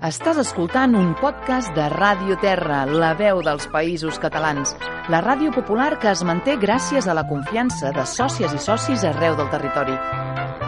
[0.00, 4.72] Estàs escoltant un podcast de Ràdio Terra, la veu dels països catalans,
[5.12, 9.36] la ràdio popular que es manté gràcies a la confiança de sòcies i socis arreu
[9.36, 9.92] del territori.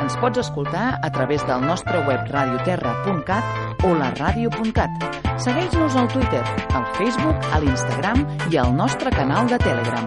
[0.03, 4.91] Ens pots escoltar a través del nostre web radioterra.cat o la ràdio.cat.
[5.41, 6.45] Segueix-nos al Twitter,
[6.77, 10.05] al Facebook, a l'Instagram i al nostre canal de Telegram.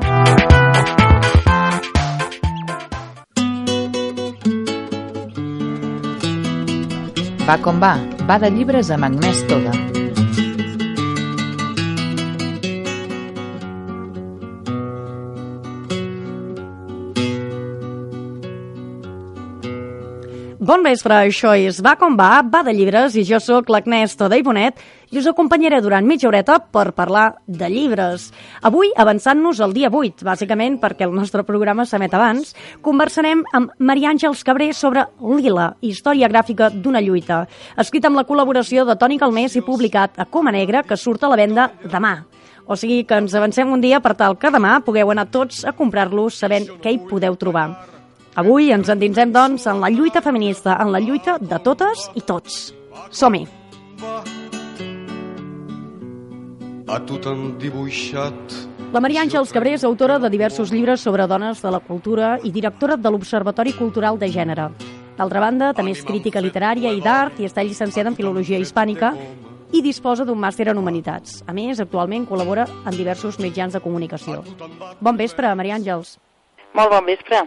[7.45, 7.95] Va com va,
[8.25, 9.71] va de llibres amb Agnès Toda.
[20.65, 24.39] Bon vespre, això és Va com va, va de llibres, i jo sóc l'Agnès Toda
[24.41, 28.31] i Bonet, i us acompanyaré durant mitja horeta per parlar de llibres.
[28.65, 34.13] Avui, avançant-nos al dia 8, bàsicament perquè el nostre programa s'emet abans, conversarem amb Maria
[34.13, 37.43] Àngels Cabré sobre Lila, història gràfica d'una lluita,
[37.77, 41.31] escrit amb la col·laboració de Toni Calmés i publicat a Coma Negra, que surt a
[41.31, 42.17] la venda demà.
[42.65, 45.75] O sigui que ens avancem un dia per tal que demà pugueu anar tots a
[45.77, 47.67] comprar-los sabent què hi podeu trobar.
[48.35, 52.73] Avui ens endinsem, doncs, en la lluita feminista, en la lluita de totes i tots.
[53.11, 53.45] Som-hi!
[56.85, 58.53] A tu t'han dibuixat
[58.93, 62.51] La Maria Àngels Cabré és autora de diversos llibres sobre dones de la cultura i
[62.53, 64.67] directora de l'Observatori Cultural de Gènere.
[65.17, 69.15] D'altra banda, també és crítica literària i d'art i està llicenciada en Filologia Hispànica
[69.73, 71.39] i disposa d'un màster en Humanitats.
[71.49, 74.43] A més, actualment col·labora en diversos mitjans de comunicació.
[75.01, 76.19] Bon vespre, Maria Àngels.
[76.77, 77.39] Molt bon vespre.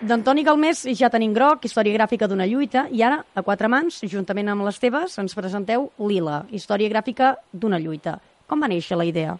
[0.00, 4.48] D'Antoni Calmés ja tenim groc, història gràfica d'una lluita, i ara, a quatre mans, juntament
[4.48, 8.16] amb les teves, ens presenteu Lila, història gràfica d'una lluita.
[8.52, 9.36] Com va néixer la idea?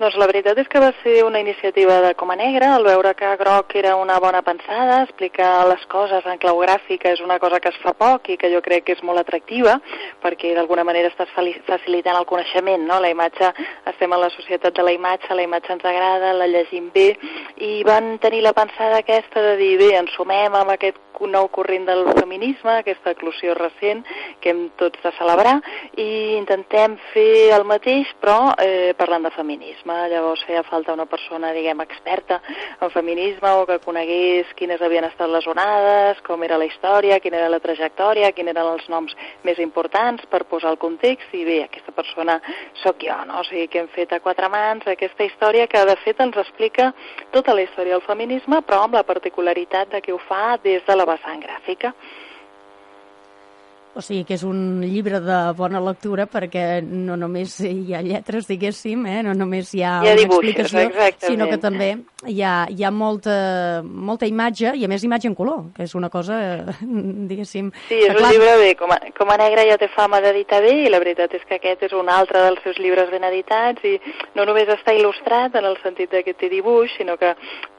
[0.00, 3.34] Doncs la veritat és que va ser una iniciativa de Coma Negra, al veure que
[3.36, 7.68] groc era una bona pensada, explicar les coses en clau gràfica és una cosa que
[7.68, 9.74] es fa poc i que jo crec que és molt atractiva,
[10.22, 11.34] perquè d'alguna manera estàs
[11.66, 12.96] facilitant el coneixement, no?
[13.04, 13.52] La imatge,
[13.92, 17.10] estem en la societat de la imatge, la imatge ens agrada, la llegim bé,
[17.60, 20.96] i van tenir la pensada aquesta de dir, bé, ens sumem amb aquest
[21.28, 24.04] nou corrent del feminisme, aquesta eclosió recent
[24.40, 25.58] que hem tots de celebrar,
[26.00, 29.89] i intentem fer el mateix, però eh, parlant de feminisme.
[30.10, 32.40] Llavors feia falta una persona, diguem, experta
[32.80, 37.40] en feminisme o que conegués quines havien estat les onades, com era la història, quina
[37.40, 41.60] era la trajectòria, quins eren els noms més importants per posar el context, i bé,
[41.66, 42.38] aquesta persona
[42.82, 43.42] sóc jo, no?
[43.42, 46.92] O sigui, que hem fet a quatre mans aquesta història que, de fet, ens explica
[47.34, 50.96] tota la història del feminisme, però amb la particularitat de que ho fa des de
[50.96, 51.94] la vessant gràfica.
[54.00, 58.46] O sigui que és un llibre de bona lectura perquè no només hi ha lletres,
[58.48, 59.18] diguéssim, eh?
[59.26, 61.34] no només hi ha, Hi ha una dibuixos, explicació, exactament.
[61.34, 61.88] sinó que també
[62.32, 63.34] hi ha, hi ha molta,
[63.84, 66.38] molta imatge, i a més imatge en color, que és una cosa,
[67.30, 67.68] diguéssim...
[67.90, 70.62] Sí, és que, un llibre bé, com a, com a negra ja té fama d'editar
[70.64, 73.84] bé i la veritat és que aquest és un altre dels seus llibres ben editats
[73.84, 73.98] i
[74.38, 77.34] no només està il·lustrat en el sentit que té dibuix, sinó que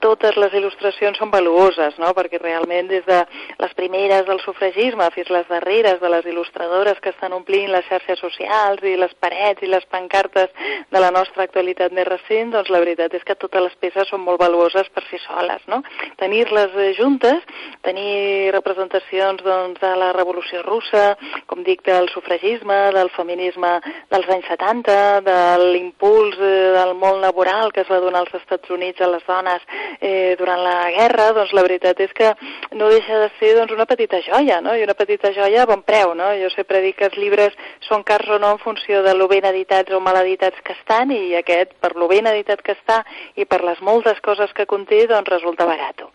[0.05, 2.13] totes les il·lustracions són valuoses, no?
[2.17, 3.23] perquè realment des de
[3.57, 8.19] les primeres del sufragisme fins les darreres de les il·lustradores que estan omplint les xarxes
[8.21, 10.51] socials i les parets i les pancartes
[10.91, 14.23] de la nostra actualitat més recent, doncs la veritat és que totes les peces són
[14.25, 15.81] molt valuoses per si soles, no?
[16.19, 17.43] Tenir-les eh, juntes,
[17.85, 21.15] tenir representacions doncs, de la Revolució Russa,
[21.47, 23.77] com dic, del sufragisme, del feminisme
[24.11, 28.69] dels anys 70, de l'impuls eh, del món laboral que es va donar als Estats
[28.69, 29.63] Units a les dones
[29.99, 32.33] eh, durant la guerra, doncs la veritat és que
[32.77, 34.75] no deixa de ser doncs, una petita joia, no?
[34.75, 36.31] I una petita joia a bon preu, no?
[36.39, 37.57] Jo sempre dic que els llibres
[37.87, 41.11] són cars o no en funció de lo ben editats o mal editats que estan
[41.11, 43.01] i aquest, per lo ben editat que està
[43.35, 46.11] i per les moltes coses que conté, doncs resulta barato.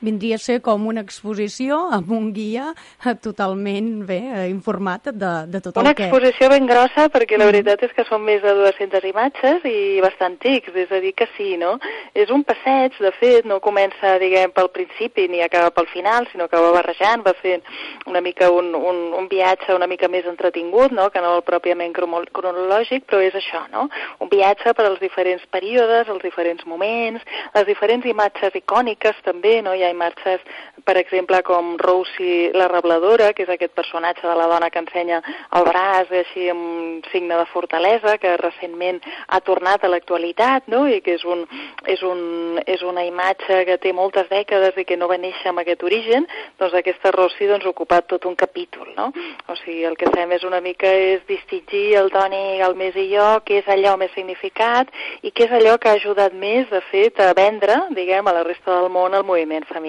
[0.00, 5.32] Vindria a ser com una exposició amb un guia eh, totalment bé eh, informat de,
[5.52, 6.08] de tot Una el que...
[6.08, 10.38] exposició ben grossa perquè la veritat és que són més de 200 imatges i bastant
[10.40, 11.76] tics, és a dir que sí, no?
[12.14, 16.48] És un passeig, de fet, no comença, diguem, pel principi ni acaba pel final, sinó
[16.48, 17.64] que va barrejant, va fent
[18.06, 21.10] una mica un, un, un viatge una mica més entretingut, no?
[21.12, 23.88] Que no el pròpiament cronològic, però és això, no?
[24.20, 29.74] Un viatge per als diferents períodes, els diferents moments, les diferents imatges icòniques també, no?
[29.74, 30.42] Hi ha imatges,
[30.84, 35.20] per exemple, com Rosie la rebladora, que és aquest personatge de la dona que ensenya
[35.56, 40.86] el braç així amb un signe de fortalesa, que recentment ha tornat a l'actualitat, no?
[40.88, 41.44] I que és, un,
[41.86, 45.62] és, un, és una imatge que té moltes dècades i que no va néixer amb
[45.62, 46.26] aquest origen,
[46.60, 49.10] doncs aquesta Rosie doncs, ha ocupat tot un capítol, no?
[49.50, 53.28] O sigui, el que fem és una mica és distingir el Toni Galmés i jo,
[53.46, 54.90] què és allò més significat
[55.22, 58.44] i què és allò que ha ajudat més, de fet, a vendre, diguem, a la
[58.46, 59.79] resta del món el moviment feminista.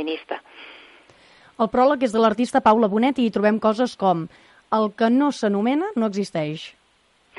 [1.61, 4.27] El pròleg és de l'artista Paula Bonet i hi trobem coses com
[4.73, 6.69] el que no s'anomena no existeix.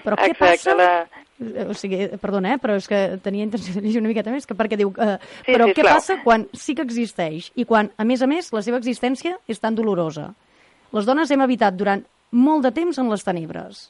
[0.05, 0.75] Però què Exacte, passa...
[0.79, 4.31] la- Eh, O sigui, perdona, eh, però és que tenia intenció de llegir una miqueta
[4.31, 4.93] més, que perquè diu...
[4.95, 5.95] Eh, Sí, però què sisplau.
[5.97, 9.59] passa quan sí que existeix i quan, a més a més, la seva existència és
[9.59, 10.29] tan dolorosa?
[10.93, 13.89] Les dones hem habitat durant molt de temps en les tenebres.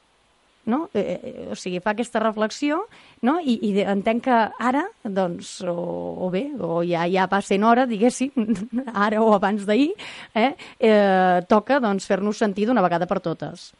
[0.64, 0.84] No?
[0.94, 2.84] Eh, eh, o sigui, fa aquesta reflexió
[3.26, 3.38] no?
[3.42, 5.74] I, i entenc que ara, doncs, o,
[6.22, 8.30] o bé, o ja, ja va sent hora, diguéssim,
[9.06, 9.90] ara o abans d'ahir,
[10.38, 13.72] eh, eh, toca doncs, fer-nos sentir d'una vegada per totes.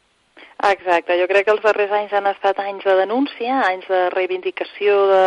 [0.63, 4.93] Exacte, jo crec que els darrers anys han estat anys de denúncia, anys de reivindicació
[5.09, 5.23] de,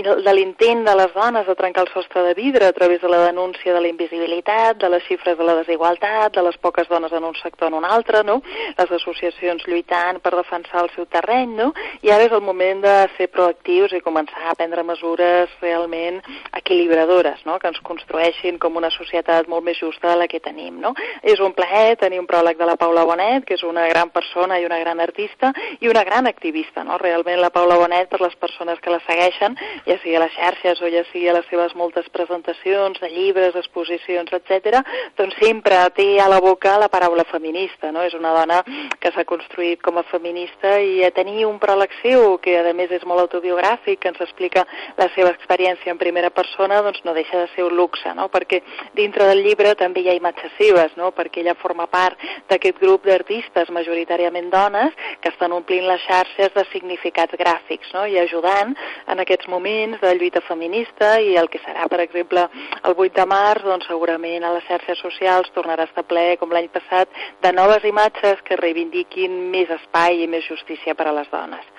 [0.00, 3.18] de l'intent de les dones de trencar el sostre de vidre a través de la
[3.26, 7.26] denúncia de la invisibilitat, de les xifres de la desigualtat, de les poques dones en
[7.28, 8.38] un sector en un altre, no?
[8.78, 11.68] les associacions lluitant per defensar el seu terreny, no?
[12.00, 16.22] i ara és el moment de ser proactius i començar a prendre mesures realment
[16.62, 17.58] equilibradores, no?
[17.60, 20.80] que ens construeixin com una societat molt més justa de la que tenim.
[20.80, 20.96] No?
[21.20, 24.61] És un plaer tenir un pròleg de la Paula Bonet, que és una gran persona
[24.62, 26.84] i una gran artista i una gran activista.
[26.86, 26.98] No?
[27.02, 29.56] Realment la Paula Bonet, per les persones que la segueixen,
[29.86, 33.58] ja sigui a les xarxes o ja sigui a les seves moltes presentacions de llibres,
[33.58, 34.82] exposicions, etc,
[35.18, 37.92] doncs sempre té a la boca la paraula feminista.
[37.92, 38.06] No?
[38.06, 38.62] És una dona
[39.02, 42.92] que s'ha construït com a feminista i a tenir un pròleg seu, que a més
[42.94, 44.64] és molt autobiogràfic, que ens explica
[44.98, 48.28] la seva experiència en primera persona, doncs no deixa de ser un luxe, no?
[48.32, 48.62] perquè
[48.96, 51.10] dintre del llibre també hi ha imatges seves, no?
[51.16, 52.20] perquè ella forma part
[52.50, 58.06] d'aquest grup d'artistes, majoritàriament dones, que estan omplint les xarxes de significats gràfics no?
[58.06, 58.74] i ajudant
[59.06, 62.48] en aquests moments de lluita feminista i el que serà, per exemple,
[62.82, 66.50] el 8 de març, doncs segurament a les xarxes socials tornarà a estar ple, com
[66.50, 67.12] l'any passat,
[67.42, 71.70] de noves imatges que reivindiquin més espai i més justícia per a les dones.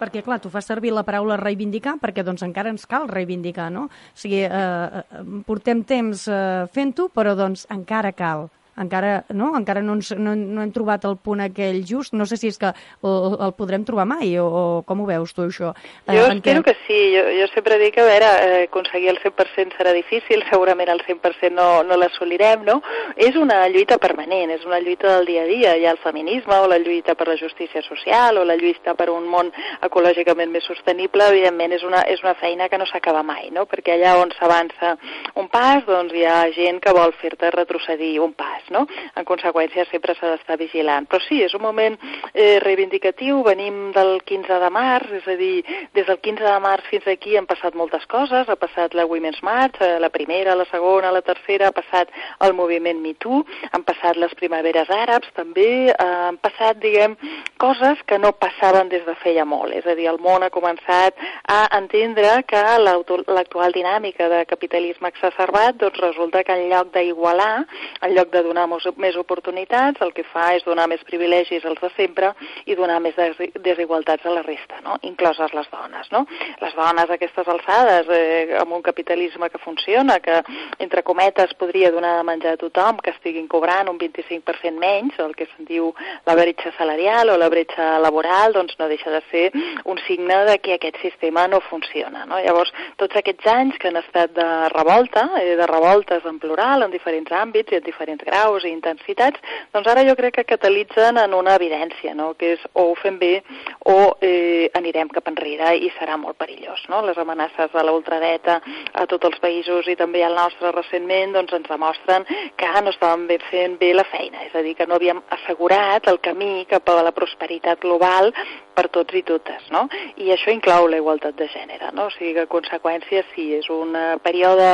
[0.00, 3.88] Perquè, clar, tu fas servir la paraula reivindicar perquè doncs encara ens cal reivindicar, no?
[3.90, 8.48] O sigui, eh, eh, portem temps eh, fent-ho, però doncs encara cal.
[8.80, 9.52] Encara, no?
[9.58, 12.14] encara no, ens, no, no hem trobat el punt aquell just.
[12.16, 15.34] No sé si és que el, el podrem trobar mai o, o com ho veus
[15.36, 15.74] tu, això?
[16.08, 17.00] Jo en espero que sí.
[17.14, 21.02] Jo, jo sempre dic que, a veure, eh, aconseguir el 100% serà difícil, segurament el
[21.06, 22.78] 100% no, no l'assolirem, no?
[23.16, 25.76] És una lluita permanent, és una lluita del dia a dia.
[25.76, 29.10] Hi ha el feminisme o la lluita per la justícia social o la lluita per
[29.12, 29.52] un món
[29.84, 33.66] ecològicament més sostenible, evidentment és una, és una feina que no s'acaba mai, no?
[33.70, 34.96] Perquè allà on s'avança
[35.40, 38.86] un pas, doncs hi ha gent que vol fer-te retrocedir un pas, no?
[39.16, 41.06] En conseqüència sempre s'ha d'estar vigilant.
[41.10, 41.96] Però sí, és un moment
[42.32, 45.64] eh, reivindicatiu, venim del 15 de març, és a dir,
[45.96, 49.42] des del 15 de març fins aquí han passat moltes coses, ha passat la Women's
[49.46, 52.10] March, eh, la primera, la segona, la tercera, ha passat
[52.46, 57.16] el moviment Me Too, han passat les primaveres àrabs també, eh, han passat, diguem,
[57.60, 61.16] coses que no passaven des de feia molt, és a dir, el món ha començat
[61.48, 67.66] a entendre que l'actual dinàmica de capitalisme exacerbat, doncs resulta que en lloc d'igualar,
[68.00, 71.80] en lloc de donar mos- més oportunitats, el que fa és donar més privilegis als
[71.80, 72.32] de sempre
[72.66, 74.98] i donar més des- desigualtats a la resta, no?
[75.02, 76.10] incloses les dones.
[76.12, 76.26] No?
[76.60, 80.42] Les dones a aquestes alçades, eh, amb un capitalisme que funciona, que
[80.78, 85.34] entre cometes podria donar de menjar a tothom, que estiguin cobrant un 25% menys, el
[85.36, 85.92] que se'n diu
[86.26, 89.52] la bretxa salarial o la bretxa laboral, doncs no deixa de ser
[89.84, 92.24] un signe de que aquest sistema no funciona.
[92.26, 92.38] No?
[92.40, 96.90] Llavors, tots aquests anys que han estat de revolta, eh, de revoltes en plural, en
[96.90, 99.40] diferents àmbits i en diferents graus i intensitats,
[99.74, 102.32] doncs ara jo crec que catalitzen en una evidència, no?
[102.38, 103.40] que és o ho fem bé
[103.84, 106.82] o eh, anirem cap enrere i serà molt perillós.
[106.88, 107.02] No?
[107.04, 108.60] Les amenaces de la ultradeta
[108.94, 112.26] a tots els països i també al nostre recentment doncs ens demostren
[112.56, 116.08] que no estàvem bé fent bé la feina, és a dir, que no havíem assegurat
[116.08, 118.32] el camí cap a la prosperitat global
[118.74, 119.86] per tots i totes, no?
[120.20, 122.08] I això inclou la igualtat de gènere, no?
[122.08, 124.68] O sigui que, en conseqüència, sí, és un eh, període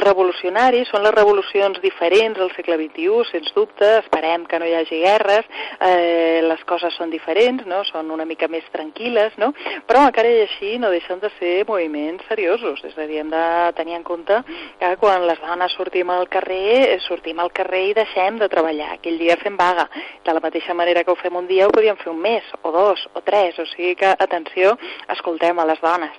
[0.00, 5.00] revolucionari, són les revolucions diferents al segle XXI, sens dubte, esperem que no hi hagi
[5.02, 5.48] guerres,
[5.80, 7.82] eh, les coses són diferents, no?
[7.88, 9.52] Són una mica més tranquil·les, no?
[9.86, 13.44] Però encara i així no deixen de ser moviments seriosos, és a dir, hem de
[13.78, 14.40] tenir en compte
[14.80, 18.94] que quan les dones sortim al carrer, eh, sortim al carrer i deixem de treballar,
[18.96, 19.88] aquell dia fem vaga.
[20.24, 22.72] De la mateixa manera que ho fem un dia, ho podíem fer un mes, o
[22.72, 24.74] dos, o tres, o sigui que, atenció,
[25.14, 26.16] escoltem a les dones.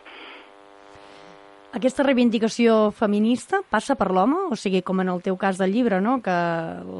[1.75, 4.47] Aquesta reivindicació feminista passa per l'home?
[4.53, 6.21] O sigui, com en el teu cas del llibre, no?
[6.23, 6.37] que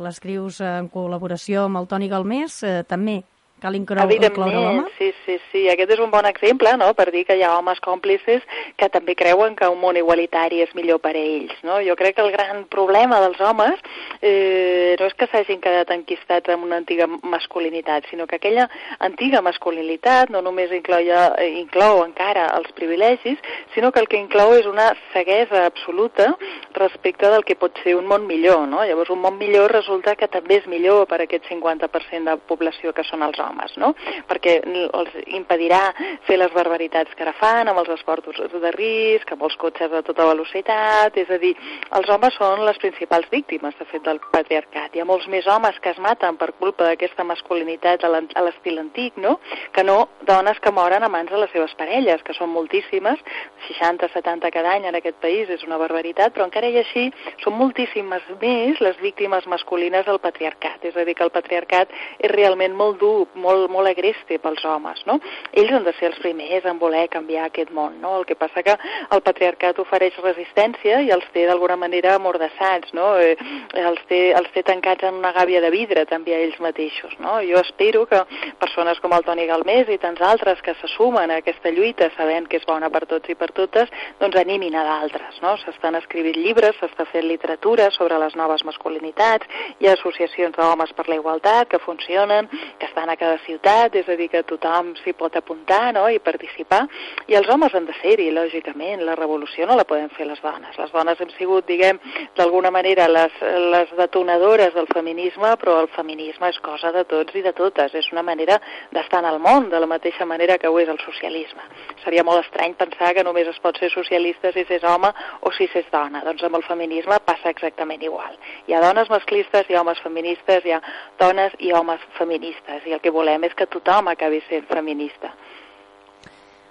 [0.03, 3.22] l'escrius en col·laboració amb el Toni Galmés, eh, també
[3.61, 4.05] cal incloure,
[4.53, 4.85] l'home?
[4.97, 5.63] Sí, sí, sí.
[5.71, 8.45] Aquest és un bon exemple, no?, per dir que hi ha homes còmplices
[8.77, 11.79] que també creuen que un món igualitari és millor per a ells, no?
[11.85, 13.81] Jo crec que el gran problema dels homes
[14.21, 18.67] eh, no és que s'hagin quedat enquistats en una antiga masculinitat, sinó que aquella
[18.99, 23.41] antiga masculinitat no només incloia, eh, inclou encara els privilegis,
[23.73, 26.29] sinó que el que inclou és una ceguesa absoluta
[26.77, 28.83] respecte del que pot ser un món millor, no?
[28.85, 33.05] Llavors, un món millor resulta que també és millor per aquest 50% de població que
[33.07, 33.46] són els homes,
[33.77, 33.93] no?
[34.27, 35.81] Perquè els impedirà
[36.27, 40.03] fer les barbaritats que ara fan amb els esports de risc, amb els cotxes a
[40.05, 41.53] tota velocitat, és a dir,
[41.97, 44.95] els homes són les principals víctimes, de fet, del patriarcat.
[44.95, 49.17] Hi ha molts més homes que es maten per culpa d'aquesta masculinitat a l'estil antic,
[49.17, 49.37] no?,
[49.73, 53.19] que no dones que moren a mans de les seves parelles, que són moltíssimes,
[53.67, 57.07] 60, 70 cada any en aquest país, és una barbaritat, però encara i així
[57.43, 62.31] són moltíssimes més les víctimes masculines del patriarcat, és a dir, que el patriarcat és
[62.31, 65.20] realment molt dur, molt, molt agreste pels homes, no?
[65.53, 68.17] Ells han de ser els primers en voler canviar aquest món, no?
[68.20, 73.13] El que passa que el patriarcat ofereix resistència i els té d'alguna manera amordassats, no?
[73.22, 73.36] Eh,
[73.74, 77.38] els, té, els té tancats en una gàbia de vidre també a ells mateixos, no?
[77.48, 78.24] Jo espero que
[78.60, 82.48] persones com el Toni Galmés i tants altres que se sumen a aquesta lluita sabent
[82.50, 83.91] que és bona per tots i per totes,
[84.22, 85.56] doncs animin a d'altres, no?
[85.63, 89.48] S'estan escrivint llibres, s'està fent literatura sobre les noves masculinitats,
[89.79, 94.07] hi ha associacions d'homes per la igualtat que funcionen, que estan a cada ciutat, és
[94.07, 96.05] a dir, que tothom s'hi pot apuntar no?
[96.10, 96.86] i participar,
[97.27, 100.77] i els homes han de ser-hi, lògicament, la revolució no la poden fer les dones.
[100.79, 102.00] Les dones hem sigut, diguem,
[102.38, 103.36] d'alguna manera les,
[103.74, 108.07] les detonadores del feminisme, però el feminisme és cosa de tots i de totes, és
[108.13, 108.60] una manera
[108.96, 111.67] d'estar en el món, de la mateixa manera que ho és el socialisme.
[112.05, 115.67] Seria molt estrany pensar que només es pot ser socialista si s'és home o si
[115.74, 116.24] s'és dona.
[116.24, 118.38] Doncs amb el feminisme passa exactament igual.
[118.67, 120.81] Hi ha dones masclistes, hi ha homes feministes, hi ha
[121.19, 125.33] dones i homes feministes, i el que volem és que tothom acabi sent feminista.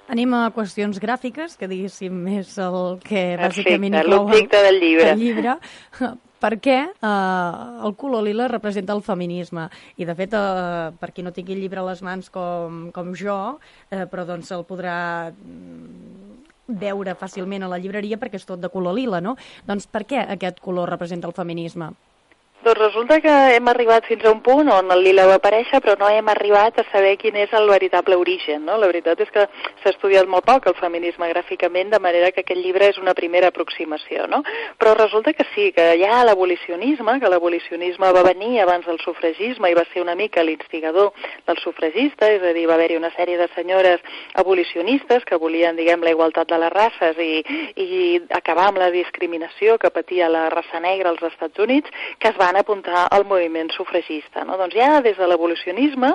[0.06, 5.10] Anem a qüestions gràfiques, que diguéssim és el que bàsicament inclou del llibre.
[5.10, 5.58] el llibre.
[6.36, 7.52] Per què eh,
[7.88, 9.70] el color lila representa el feminisme?
[9.96, 13.14] I, de fet, eh, per qui no tingui el llibre a les mans com, com
[13.16, 13.38] jo,
[13.88, 14.98] eh, però doncs el podrà
[15.32, 16.36] mm,
[16.84, 19.34] veure fàcilment a la llibreria perquè és tot de color lila, no?
[19.66, 21.94] Doncs per què aquest color representa el feminisme?
[22.64, 25.94] Doncs resulta que hem arribat fins a un punt on el lila va aparèixer, però
[26.00, 28.64] no hem arribat a saber quin és el veritable origen.
[28.64, 28.78] No?
[28.80, 29.44] La veritat és que
[29.82, 33.52] s'ha estudiat molt poc el feminisme gràficament, de manera que aquest llibre és una primera
[33.52, 34.26] aproximació.
[34.32, 34.40] No?
[34.80, 39.70] Però resulta que sí, que hi ha l'abolicionisme, que l'abolicionisme va venir abans del sufragisme
[39.70, 41.12] i va ser una mica l'instigador
[41.46, 44.00] del sufragista, és a dir, va haver-hi una sèrie de senyores
[44.34, 47.44] abolicionistes que volien, diguem, la igualtat de les races i,
[47.76, 52.36] i acabar amb la discriminació que patia la raça negra als Estats Units, que es
[52.36, 54.44] van van apuntar al moviment sufragista.
[54.44, 54.56] No?
[54.60, 56.12] Doncs ja des de l'evolucionisme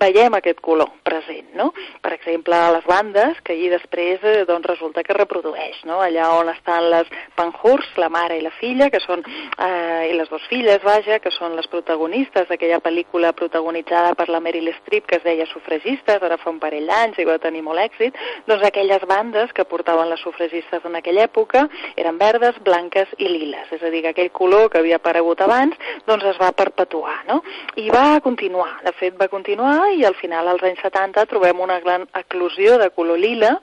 [0.00, 1.52] veiem aquest color present.
[1.58, 1.70] No?
[2.02, 5.80] Per exemple, a les bandes, que allí després eh, doncs resulta que reprodueix.
[5.88, 6.00] No?
[6.02, 10.30] Allà on estan les Pankhurst, la mare i la filla, que són, eh, i les
[10.32, 15.20] dues filles, vaja, que són les protagonistes d'aquella pel·lícula protagonitzada per la Meryl Streep que
[15.20, 18.16] es deia Sufragistes, ara fa un parell d'anys i va tenir molt èxit,
[18.48, 21.66] doncs aquelles bandes que portaven les sufragistes en aquella època
[21.96, 25.67] eren verdes, blanques i liles, és a dir, que aquell color que havia aparegut abans
[26.06, 27.40] doncs es va perpetuar, no?
[27.76, 31.78] I va continuar, de fet va continuar i al final als anys 70 trobem una
[31.80, 33.54] gran eclosió de color lila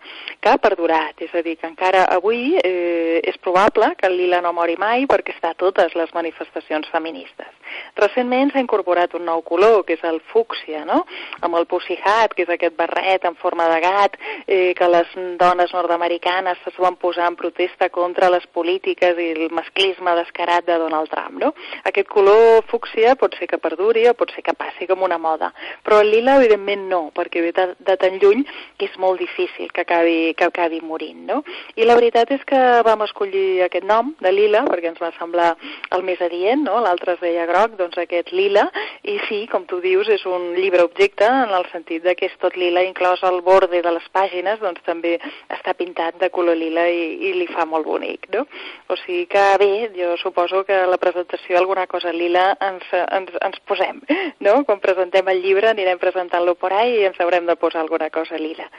[0.41, 4.41] que ha perdurat, és a dir, que encara avui eh, és probable que el lila
[4.41, 7.50] no mori mai perquè està a totes les manifestacions feministes.
[7.97, 11.03] Recentment s'ha incorporat un nou color, que és el fúcsia, no?
[11.45, 15.12] Amb el pussy hat, que és aquest barret en forma de gat, eh, que les
[15.39, 20.77] dones nord-americanes es van posar en protesta contra les polítiques i el masclisme descarat de
[20.81, 21.53] Donald Trump, no?
[21.95, 25.53] Aquest color fúcsia pot ser que perduri o pot ser que passi com una moda,
[25.79, 28.41] però el lila evidentment no, perquè ve de, de tan lluny
[28.75, 31.37] que és molt difícil que acabi, que acabi morint, no?
[31.79, 35.53] I la veritat és que vam escollir aquest nom de lila perquè ens va semblar
[35.95, 36.81] el més adient, no?
[36.83, 38.65] L'altre es deia groc, doncs aquest lila,
[39.07, 42.35] i sí, com tu dius, és un llibre objecte en el sentit de que és
[42.43, 45.15] tot lila, inclòs el borde de les pàgines, doncs també
[45.47, 48.43] està pintat de color lila i, i li fa molt bonic, no?
[48.91, 53.60] O sigui que bé, jo suposo que la presentació alguna cosa lila ens, ens, ens
[53.68, 54.01] posem,
[54.46, 54.62] no?
[54.68, 58.39] Quan presentem el llibre anirem presentant-lo por ahí i ens haurem de posar alguna cosa
[58.42, 58.70] lila.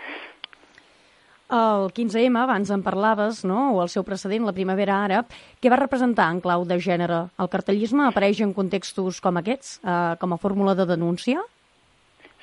[1.46, 3.76] El 15M, abans en parlaves, no?
[3.76, 5.28] o el seu precedent, la Primavera Àrab,
[5.62, 7.20] què va representar en clau de gènere?
[7.38, 11.44] El cartellisme apareix en contextos com aquests, eh, com a fórmula de denúncia?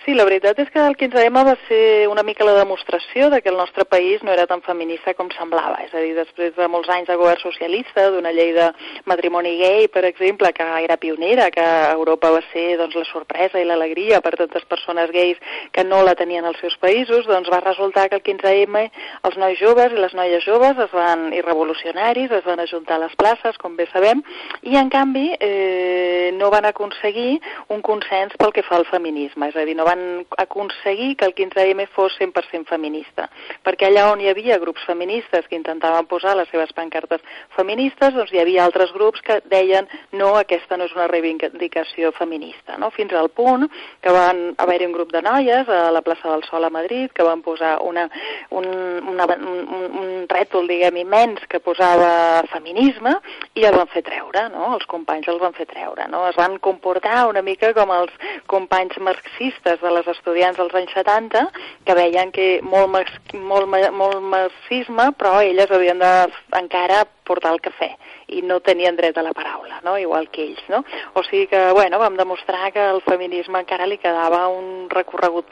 [0.04, 3.48] Sí, la veritat és que el 15M va ser una mica la demostració de que
[3.48, 5.78] el nostre país no era tan feminista com semblava.
[5.86, 8.66] És a dir, després de molts anys de govern socialista, d'una llei de
[9.08, 13.62] matrimoni gay, per exemple, que era pionera, que a Europa va ser doncs, la sorpresa
[13.62, 15.40] i l'alegria per tantes persones gais
[15.72, 18.84] que no la tenien als seus països, doncs va resultar que el 15M
[19.24, 23.06] els nois joves i les noies joves es van, i revolucionaris es van ajuntar a
[23.06, 24.20] les places, com bé sabem,
[24.68, 27.40] i en canvi eh, no van aconseguir
[27.72, 29.93] un consens pel que fa al feminisme, és a dir, no van
[30.38, 33.30] aconseguir que el 15M fos 100% feminista,
[33.64, 37.22] perquè allà on hi havia grups feministes que intentaven posar les seves pancartes
[37.56, 42.78] feministes, doncs hi havia altres grups que deien no, aquesta no és una reivindicació feminista,
[42.78, 42.92] no?
[42.96, 43.68] fins al punt
[44.02, 47.26] que van haver-hi un grup de noies a la plaça del Sol a Madrid que
[47.26, 48.08] van posar una,
[48.52, 48.68] un,
[49.14, 53.16] una, un, un rètol, diguem, immens que posava feminisme
[53.60, 54.74] i el van fer treure, no?
[54.78, 56.26] els companys els van fer treure, no?
[56.30, 58.14] es van comportar una mica com els
[58.52, 61.44] companys marxistes de les estudiants dels anys 70
[61.86, 62.90] que veien que molt,
[63.36, 66.14] molt, molt marxisme, però elles havien de
[66.60, 67.92] encara portar el cafè
[68.34, 69.98] i no tenien dret a la paraula, no?
[70.00, 70.64] igual que ells.
[70.72, 70.84] No?
[71.14, 75.52] O sigui que bueno, vam demostrar que al feminisme encara li quedava un recorregut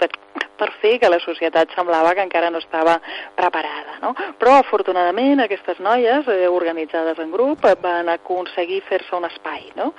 [0.58, 2.98] per, fer que la societat semblava que encara no estava
[3.38, 3.98] preparada.
[4.02, 4.14] No?
[4.40, 9.70] Però afortunadament aquestes noies eh, organitzades en grup van aconseguir fer-se un espai.
[9.78, 9.92] No?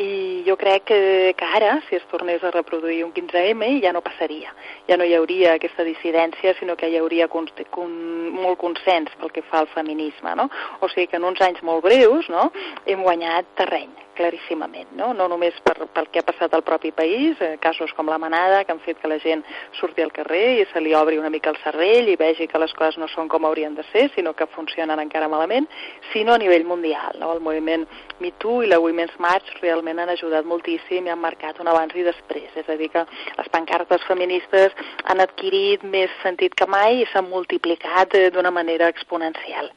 [0.00, 1.00] I jo crec que,
[1.36, 4.54] que ara, si es tornés a reproduir un 15M, ja no passaria.
[4.88, 7.96] Ja no hi hauria aquesta dissidència, sinó que hi hauria con, con,
[8.40, 10.34] molt consens pel que fa al feminisme.
[10.36, 10.50] No?
[10.80, 12.50] O sigui que en uns anys molt breus no,
[12.86, 13.90] hem guanyat terreny
[14.20, 15.12] claríssimament, no?
[15.16, 18.62] no només per, pel que ha passat al propi país, eh, casos com la manada,
[18.64, 19.44] que han fet que la gent
[19.78, 22.72] surti al carrer i se li obri una mica el cervell i vegi que les
[22.78, 25.68] coses no són com haurien de ser, sinó que funcionen encara malament,
[26.12, 27.18] sinó a nivell mundial.
[27.20, 27.32] No?
[27.34, 27.86] El moviment
[28.20, 31.94] Me Too i la Women's March realment han ajudat moltíssim i han marcat un abans
[31.96, 33.06] i després, és a dir que
[33.38, 38.90] les pancartes feministes han adquirit més sentit que mai i s'han multiplicat eh, d'una manera
[38.92, 39.72] exponencial.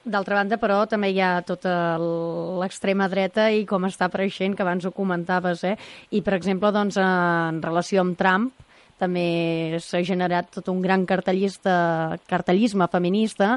[0.00, 4.86] D'altra banda, però, també hi ha tota l'extrema dreta i com està apareixent, que abans
[4.88, 5.74] ho comentaves, eh?
[6.16, 8.54] I, per exemple, doncs, en relació amb Trump,
[9.00, 13.56] també s'ha generat tot un gran cartellisme feminista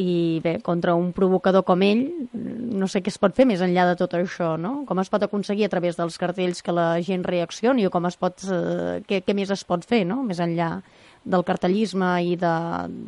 [0.00, 3.86] i bé, contra un provocador com ell, no sé què es pot fer més enllà
[3.90, 4.82] de tot això, no?
[4.88, 8.18] Com es pot aconseguir a través dels cartells que la gent reaccioni o com es
[8.18, 10.78] pot, eh, què, què més es pot fer, no?, més enllà
[11.24, 12.54] del cartellisme i de,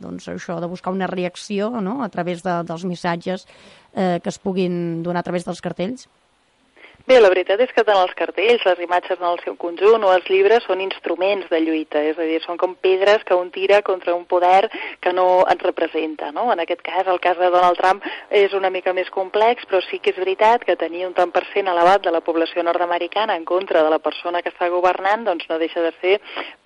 [0.02, 1.98] doncs, això, de buscar una reacció no?
[2.02, 3.44] a través de, dels missatges
[3.92, 6.08] eh, que es puguin donar a través dels cartells?
[7.06, 10.08] Bé, la veritat és que tant els cartells, les imatges en el seu conjunt o
[10.10, 13.78] els llibres són instruments de lluita, és a dir, són com pedres que un tira
[13.86, 14.66] contra un poder
[14.98, 16.48] que no ens representa, no?
[16.50, 18.02] En aquest cas, el cas de Donald Trump
[18.34, 21.44] és una mica més complex, però sí que és veritat que tenir un tant per
[21.52, 25.46] cent elevat de la població nord-americana en contra de la persona que està governant, doncs
[25.46, 26.16] no deixa de ser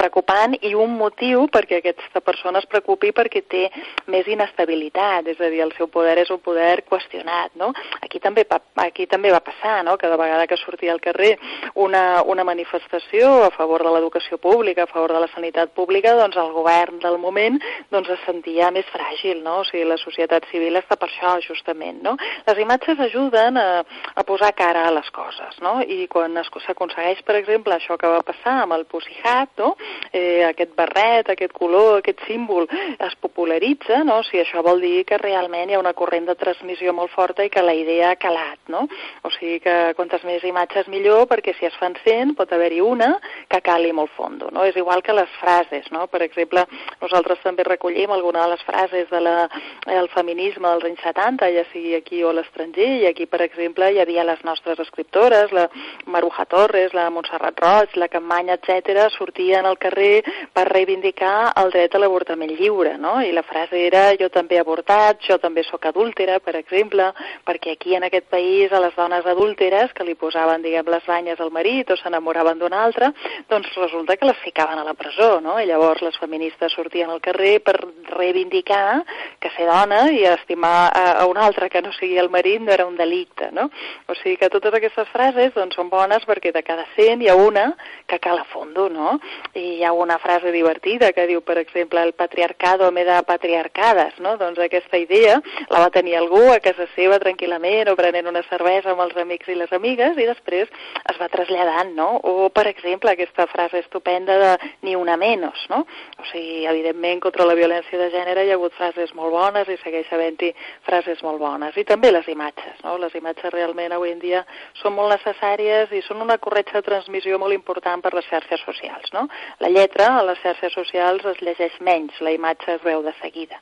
[0.00, 3.66] preocupant i un motiu perquè aquesta persona es preocupi perquè té
[4.09, 7.74] més inestabilitat, és a dir, el seu poder és un poder qüestionat, no?
[8.00, 8.48] Aquí també,
[8.88, 11.36] aquí també va passar, no?, que de vegada que sortia al carrer
[11.74, 16.38] una, una manifestació a favor de l'educació pública, a favor de la sanitat pública, doncs
[16.38, 17.58] el govern del moment
[17.90, 19.60] doncs es sentia més fràgil, no?
[19.60, 22.16] O sigui, la societat civil està per això, justament, no?
[22.46, 23.82] Les imatges ajuden a,
[24.14, 25.78] a posar cara a les coses, no?
[25.82, 29.74] I quan s'aconsegueix, per exemple, això que va passar amb el Pussy Hat, no?
[30.12, 34.20] Eh, aquest barret, aquest color, aquest símbol es popularitza, no?
[34.20, 37.44] O sigui, això vol dir que realment hi ha una corrent de transmissió molt forta
[37.44, 38.86] i que la idea ha calat, no?
[39.26, 42.80] O sigui que quantes quantes més imatges millor, perquè si es fan 100 pot haver-hi
[42.80, 44.64] una que cali molt fondo, no?
[44.64, 46.06] És igual que les frases, no?
[46.09, 46.64] Per exemple,
[47.00, 49.48] nosaltres també recollim alguna de les frases de la,
[49.87, 53.90] el feminisme dels anys 70, ja sigui aquí o a l'estranger, i aquí, per exemple,
[53.90, 55.68] hi havia les nostres escriptores, la
[56.06, 61.94] Maruja Torres, la Montserrat Roig, la Campanya, etc, sortien al carrer per reivindicar el dret
[61.94, 63.20] a l'avortament lliure, no?
[63.22, 67.11] I la frase era jo també he avortat, jo també sóc adúltera, per exemple,
[67.46, 71.40] perquè aquí en aquest país a les dones adúlteres que li posaven, diguem, les banyes
[71.40, 73.12] al marit o s'enamoraven d'un altre,
[73.51, 75.59] doncs resulta que les ficaven a la presó, no?
[75.61, 77.77] I llavors les feministes sortien al carrer per
[78.11, 79.03] reivindicar
[79.40, 82.73] que ser dona i estimar a, a un altre que no sigui el marit no
[82.73, 83.68] era un delicte, no?
[84.09, 87.37] O sigui que totes aquestes frases doncs, són bones perquè de cada 100 hi ha
[87.38, 87.70] una
[88.07, 89.18] que cal a fondo, no?
[89.55, 94.18] I hi ha una frase divertida que diu, per exemple, el patriarcado me da patriarcades,
[94.20, 94.37] no?
[94.40, 98.94] Doncs aquesta idea la va tenir algú a casa seva tranquil·lament o prenent una cervesa
[98.94, 100.68] amb els amics i les amigues amigues i després
[101.10, 102.08] es va traslladant, no?
[102.24, 105.84] O, per exemple, aquesta frase estupenda de ni una menos, no?
[106.18, 109.78] O sigui, evidentment, contra la violència de gènere hi ha hagut frases molt bones i
[109.82, 110.52] segueix havent-hi
[110.86, 111.76] frases molt bones.
[111.76, 112.96] I també les imatges, no?
[112.98, 114.44] Les imatges realment avui en dia
[114.80, 119.12] són molt necessàries i són una corretja de transmissió molt important per les xarxes socials,
[119.12, 119.28] no?
[119.60, 123.60] La lletra a les xarxes socials es llegeix menys, la imatge es veu de seguida.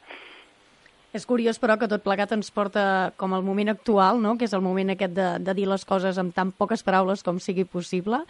[1.16, 2.82] És curiós, però, que tot plegat ens porta
[3.16, 4.34] com al moment actual, no?
[4.36, 7.40] que és el moment aquest de, de dir les coses amb tan poques paraules com
[7.40, 8.20] sigui possible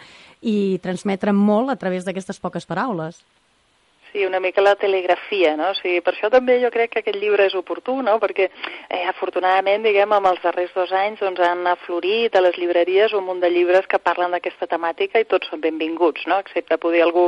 [0.46, 3.18] i transmetre molt a través d'aquestes poques paraules.
[4.10, 5.68] Sí, una mica la telegrafia, no?
[5.68, 8.14] O sigui, per això també jo crec que aquest llibre és oportú, no?
[8.22, 8.46] Perquè,
[8.88, 13.26] eh, afortunadament, diguem, amb els darrers dos anys doncs, han aflorit a les llibreries un
[13.26, 16.38] munt de llibres que parlen d'aquesta temàtica i tots són benvinguts, no?
[16.40, 17.26] Excepte poder algú,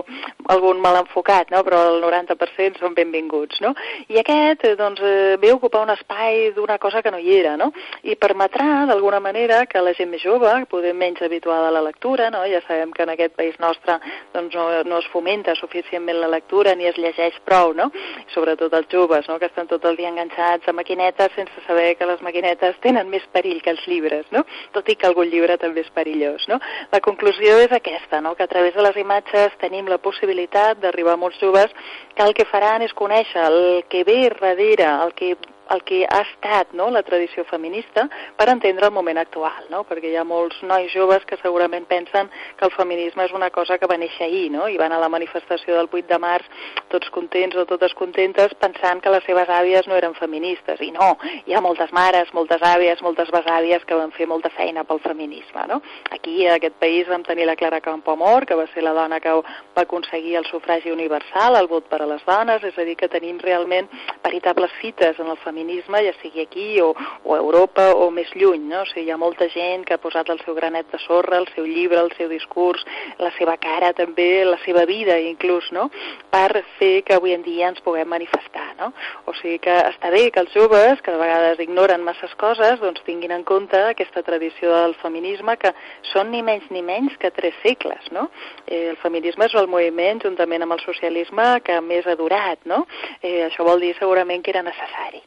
[0.48, 1.60] algun mal enfocat, no?
[1.68, 3.74] Però el 90% són benvinguts, no?
[4.08, 7.36] I aquest, eh, doncs, eh, ve a ocupar un espai d'una cosa que no hi
[7.42, 7.72] era, no?
[8.02, 12.30] I permetrà, d'alguna manera, que la gent més jove, poder menys habituada a la lectura,
[12.30, 12.46] no?
[12.48, 14.00] Ja sabem que en aquest país nostre
[14.32, 17.90] doncs, no, no es fomenta suficientment la lectura lectura ni es llegeix prou, no?
[18.34, 22.06] Sobretot els joves, no?, que estan tot el dia enganxats a maquinetes sense saber que
[22.06, 24.44] les maquinetes tenen més perill que els llibres, no?
[24.72, 26.60] Tot i que algun llibre també és perillós, no?
[26.92, 31.14] La conclusió és aquesta, no?, que a través de les imatges tenim la possibilitat d'arribar
[31.14, 31.72] a molts joves
[32.14, 35.36] que el que faran és conèixer el que ve darrere, el que
[35.70, 38.06] el que ha estat no, la tradició feminista
[38.36, 39.84] per entendre el moment actual, no?
[39.88, 43.78] perquè hi ha molts nois joves que segurament pensen que el feminisme és una cosa
[43.78, 44.66] que va néixer ahir no?
[44.68, 46.48] i van a la manifestació del 8 de març
[46.90, 51.12] tots contents o totes contentes pensant que les seves àvies no eren feministes i no,
[51.46, 55.66] hi ha moltes mares, moltes àvies, moltes besàvies que van fer molta feina pel feminisme.
[55.70, 55.80] No?
[56.10, 59.32] Aquí a aquest país vam tenir la Clara Campoamor, que va ser la dona que
[59.32, 63.10] va aconseguir el sufragi universal, el vot per a les dones, és a dir, que
[63.12, 63.88] tenim realment
[64.24, 66.94] veritables fites en el feminisme feminisme, ja sigui aquí o,
[67.24, 68.82] o a Europa o més lluny, no?
[68.82, 71.48] O sigui, hi ha molta gent que ha posat el seu granet de sorra, el
[71.54, 72.84] seu llibre, el seu discurs,
[73.20, 75.88] la seva cara també, la seva vida inclús, no?
[76.32, 78.92] Per fer que avui en dia ens puguem manifestar, no?
[79.28, 83.04] O sigui que està bé que els joves, que de vegades ignoren masses coses, doncs
[83.04, 85.74] tinguin en compte aquesta tradició del feminisme que
[86.12, 88.30] són ni menys ni menys que tres segles, no?
[88.66, 92.86] Eh, el feminisme és el moviment, juntament amb el socialisme, que més ha durat, no?
[93.20, 95.20] Eh, això vol dir segurament que era necessari.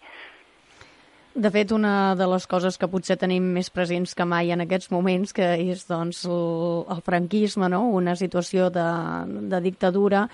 [1.34, 4.92] De fet, una de les coses que potser tenim més presents que mai en aquests
[4.94, 7.88] moments, que és doncs, el, el franquisme, no?
[7.90, 8.86] una situació de,
[9.50, 10.28] de dictadura,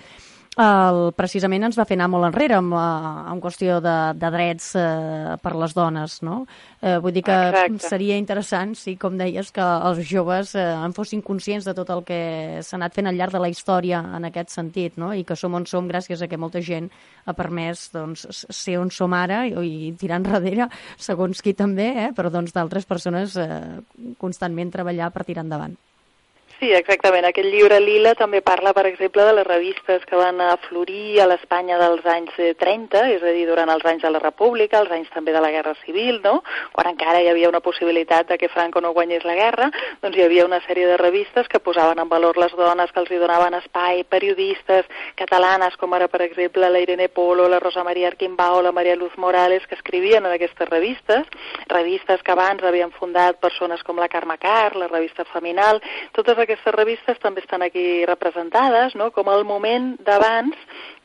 [0.60, 2.86] el, precisament ens va fer anar molt enrere amb, la,
[3.32, 6.42] amb qüestió de, de drets eh, per les dones, no?
[6.80, 7.88] Eh, vull dir que Exacte.
[7.88, 12.04] seria interessant, sí, com deies, que els joves eh, en fossin conscients de tot el
[12.08, 12.20] que
[12.66, 15.12] s'ha anat fent al llarg de la història en aquest sentit, no?
[15.16, 16.90] I que som on som gràcies a que molta gent
[17.26, 19.54] ha permès doncs, ser on som ara i,
[19.90, 22.10] i tirar enrere, segons qui també, eh?
[22.16, 23.80] però doncs d'altres persones eh,
[24.20, 25.78] constantment treballar per tirar endavant.
[26.60, 27.24] Sí, exactament.
[27.24, 31.78] Aquest llibre Lila també parla, per exemple, de les revistes que van aflorir a l'Espanya
[31.80, 35.08] dels anys 30, eh, és a dir, durant els anys de la República, els anys
[35.14, 36.42] també de la Guerra Civil, no?
[36.76, 39.70] quan encara hi havia una possibilitat de que Franco no guanyés la guerra,
[40.02, 43.08] doncs hi havia una sèrie de revistes que posaven en valor les dones, que els
[43.08, 44.84] hi donaven espai, periodistes
[45.16, 49.16] catalanes, com ara, per exemple, la Irene Polo, la Rosa Maria Arquimbao, la Maria Luz
[49.16, 51.24] Morales, que escrivien en aquestes revistes,
[51.72, 55.80] revistes que abans havien fundat persones com la Carme Car, la revista Feminal,
[56.12, 60.56] totes aquestes revistes també estan aquí representades, no?, com el moment d'abans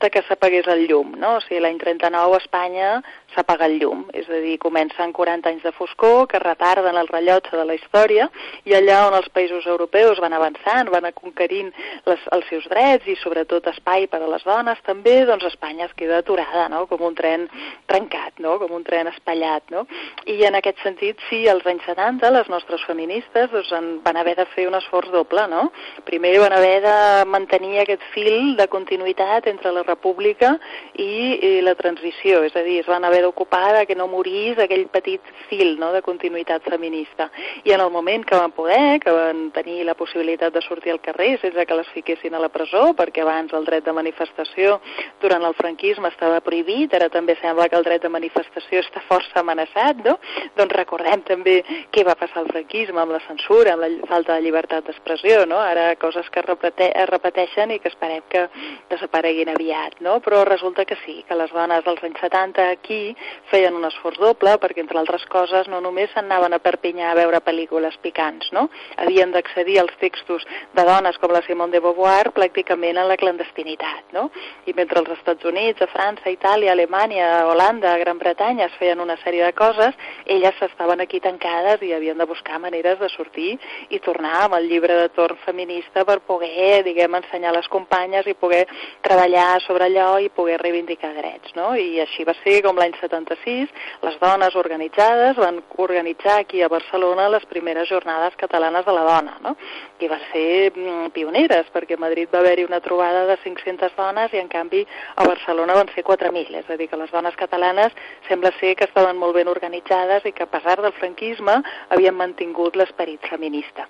[0.02, 1.36] de que s'apagués el llum, no?
[1.38, 2.90] O sigui, l'any 39 a Espanya
[3.36, 7.56] s'apaga el llum, és a dir, comencen 40 anys de foscor que retarden el rellotge
[7.56, 8.30] de la història
[8.66, 11.72] i allà on els països europeus van avançant, van conquerint
[12.08, 15.96] les, els seus drets i sobretot espai per a les dones també, doncs Espanya es
[15.98, 16.86] queda aturada, no?
[16.90, 17.48] com un tren
[17.90, 18.58] trencat, no?
[18.62, 19.68] com un tren espatllat.
[19.74, 19.86] No?
[20.32, 24.36] I en aquest sentit, sí, als anys 70 les nostres feministes doncs, en, van haver
[24.40, 25.48] de fer un esforç doble.
[25.52, 25.68] No?
[26.08, 26.98] Primer van haver de
[27.30, 30.56] mantenir aquest fil de continuïtat entre la república
[30.94, 34.86] i, i la transició, és a dir, es van haver d'ocupar que no morís aquell
[34.94, 37.28] petit fil no, de continuïtat feminista.
[37.66, 41.02] I en el moment que van poder, que van tenir la possibilitat de sortir al
[41.02, 44.80] carrer sense que les fiquessin a la presó, perquè abans el dret de manifestació
[45.22, 49.42] durant el franquisme estava prohibit, ara també sembla que el dret de manifestació està força
[49.42, 50.18] amenaçat, no?
[50.56, 51.58] Doncs recordem també
[51.92, 55.60] què va passar al franquisme amb la censura, amb la falta de llibertat d'expressió, no?
[55.60, 58.48] Ara coses que es, repete es repeteixen i que esperem que
[58.92, 60.20] desapareguin aviat no?
[60.22, 63.05] Però resulta que sí, que les dones dels anys 70 aquí
[63.52, 67.42] feien un esforç doble perquè, entre altres coses, no només s'anaven a Perpinyà a veure
[67.46, 68.68] pel·lícules picants, no?
[69.02, 74.14] Havien d'accedir als textos de dones com la Simone de Beauvoir pràcticament en la clandestinitat,
[74.16, 74.30] no?
[74.66, 79.18] I mentre als Estats Units, a França, Itàlia, Alemanya, Holanda, Gran Bretanya es feien una
[79.24, 83.56] sèrie de coses, elles estaven aquí tancades i havien de buscar maneres de sortir
[83.90, 88.28] i tornar amb el llibre de torn feminista per poder, diguem, ensenyar a les companyes
[88.28, 88.66] i poder
[89.06, 91.74] treballar sobre allò i poder reivindicar drets, no?
[91.76, 93.72] I així va ser com l'any 76
[94.04, 99.38] les dones organitzades van organitzar aquí a Barcelona les primeres jornades catalanes de la dona,
[99.44, 99.56] no?
[100.00, 104.34] I va ser mm, pioneres, perquè a Madrid va haver-hi una trobada de 500 dones
[104.34, 107.96] i en canvi a Barcelona van ser 4.000, és a dir, que les dones catalanes
[108.30, 112.76] sembla ser que estaven molt ben organitzades i que a pesar del franquisme havien mantingut
[112.76, 113.88] l'esperit feminista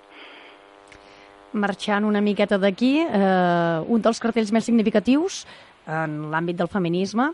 [1.56, 5.44] marxant una miqueta d'aquí, eh, un dels cartells més significatius
[5.86, 7.30] en l'àmbit del feminisme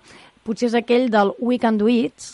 [0.47, 2.33] potser és aquell del We Can Do It,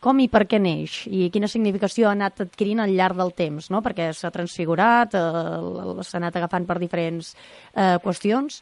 [0.00, 3.70] com i per què neix i quina significació ha anat adquirint al llarg del temps,
[3.72, 3.80] no?
[3.82, 7.32] perquè s'ha transfigurat, eh, s'ha anat agafant per diferents
[7.74, 8.60] eh, qüestions.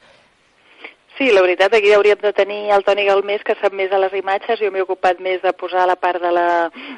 [1.16, 4.14] Sí, la veritat, aquí hauríem de tenir el Toni Galmés, que sap més de les
[4.18, 6.46] imatges, jo m'he ocupat més de posar la part de la,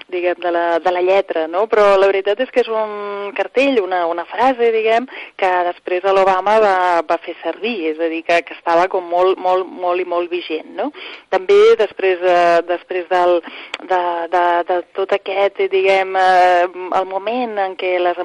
[0.09, 1.67] diguem, de la, de la lletra, no?
[1.69, 5.05] Però la veritat és que és un cartell, una, una frase, diguem,
[5.37, 9.37] que després l'Obama va, va fer servir, és a dir, que, que estava com molt,
[9.37, 10.89] molt, molt i molt vigent, no?
[11.29, 13.43] També després, eh, després del,
[13.85, 14.03] de,
[14.33, 16.65] de, de tot aquest, diguem, eh,
[17.03, 18.25] el moment en què les